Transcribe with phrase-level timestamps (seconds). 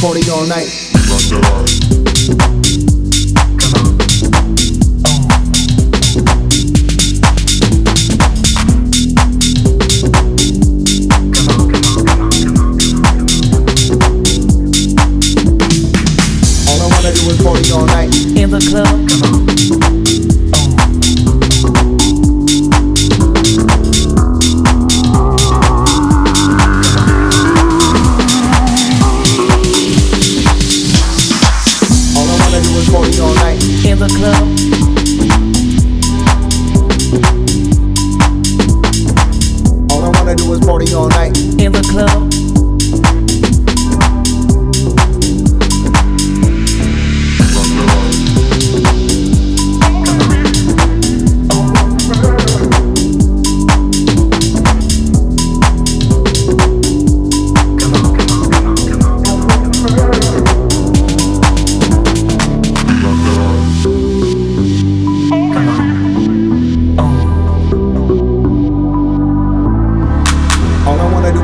[0.00, 0.70] party all night.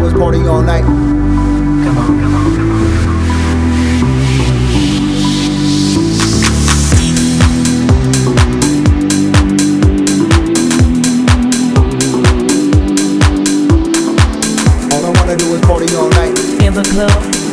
[0.06, 0.84] I wanna do is party all night.
[14.92, 16.38] All I wanna do is party all night.
[16.62, 17.45] In the club.